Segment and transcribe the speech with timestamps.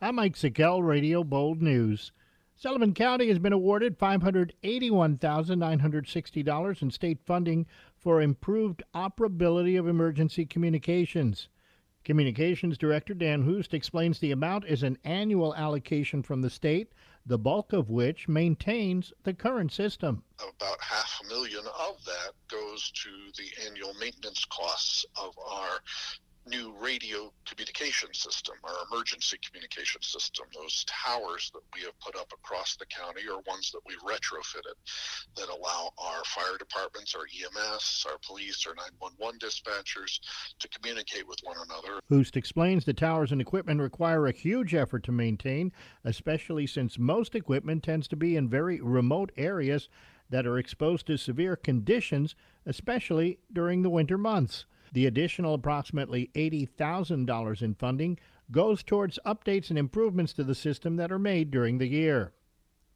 [0.00, 2.12] I'm Mike Sikel, Radio Bold News.
[2.54, 11.48] Sullivan County has been awarded $581,960 in state funding for improved operability of emergency communications.
[12.04, 16.92] Communications Director Dan Hoost explains the amount is an annual allocation from the state,
[17.26, 20.22] the bulk of which maintains the current system.
[20.38, 25.80] About half a million of that goes to the annual maintenance costs of our
[26.48, 30.46] new radio communication system, our emergency communication system.
[30.54, 34.74] Those towers that we have put up across the county are ones that we've retrofitted
[35.36, 40.20] that allow our fire departments, our EMS, our police, our 911 dispatchers
[40.58, 42.00] to communicate with one another.
[42.08, 45.72] Hoost explains the towers and equipment require a huge effort to maintain,
[46.04, 49.88] especially since most equipment tends to be in very remote areas
[50.30, 52.34] that are exposed to severe conditions,
[52.66, 54.66] especially during the winter months.
[54.92, 58.18] The additional approximately $80,000 in funding
[58.50, 62.32] goes towards updates and improvements to the system that are made during the year.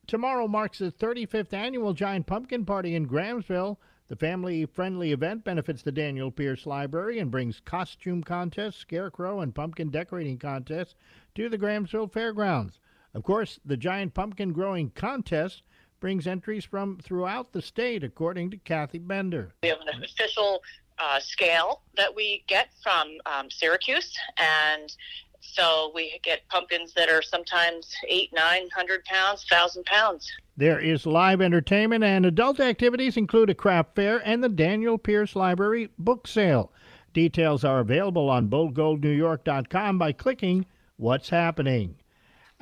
[0.07, 3.77] Tomorrow marks the 35th annual Giant Pumpkin Party in Grahamsville.
[4.09, 9.55] The family friendly event benefits the Daniel Pierce Library and brings costume contests, scarecrow, and
[9.55, 10.95] pumpkin decorating contests
[11.35, 12.81] to the Grahamsville Fairgrounds.
[13.15, 15.63] Of course, the Giant Pumpkin Growing Contest
[16.01, 19.55] brings entries from throughout the state, according to Kathy Bender.
[19.63, 20.63] We have an official
[21.03, 24.95] uh, scale that we get from um, Syracuse, and
[25.41, 30.31] so we get pumpkins that are sometimes eight, nine hundred pounds, thousand pounds.
[30.57, 35.35] There is live entertainment and adult activities include a craft fair and the Daniel Pierce
[35.35, 36.73] Library book sale.
[37.13, 40.67] Details are available on boldgoldnewyork.com by clicking
[40.97, 41.97] What's Happening.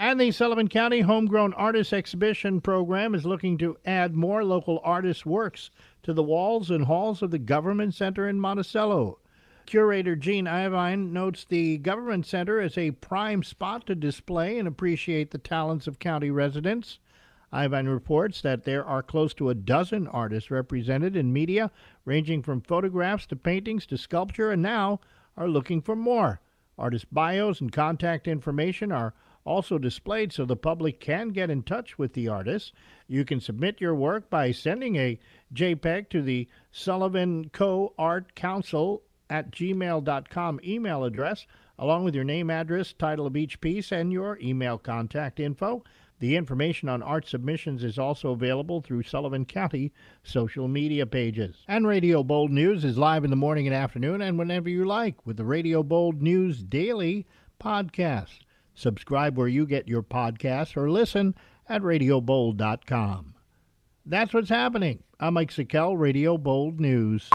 [0.03, 5.27] And the Sullivan County Homegrown Artists Exhibition program is looking to add more local artists'
[5.27, 5.71] works
[6.05, 9.19] to the walls and halls of the Government Center in Monticello.
[9.67, 15.33] Curator Gene Ivine notes the Government Center is a prime spot to display and appreciate
[15.33, 16.99] the talents of county residents.
[17.53, 21.71] Ivine reports that there are close to a dozen artists represented in media,
[22.07, 24.99] ranging from photographs to paintings to sculpture, and now
[25.37, 26.41] are looking for more.
[26.79, 29.13] Artist bios and contact information are
[29.45, 32.73] also displayed so the public can get in touch with the artists.
[33.07, 35.19] You can submit your work by sending a
[35.55, 37.95] JPEG to the Sullivan Co.
[37.99, 41.47] Art Council at gmail.com email address,
[41.79, 45.83] along with your name, address, title of each piece, and your email contact info.
[46.19, 49.91] The information on art submissions is also available through Sullivan County
[50.23, 51.65] social media pages.
[51.67, 55.27] And Radio Bold News is live in the morning and afternoon and whenever you like
[55.27, 57.27] with the Radio Bold News Daily
[57.59, 58.41] podcast.
[58.75, 61.35] Subscribe where you get your podcasts or listen
[61.69, 63.35] at radiobold.com.
[64.07, 65.03] That's what's happening.
[65.19, 67.29] I'm Mike Sikel, Radio Bold News.